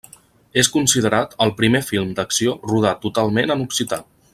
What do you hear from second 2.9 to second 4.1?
totalment en occità.